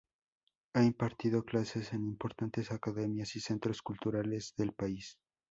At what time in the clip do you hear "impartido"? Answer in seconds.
0.83-1.43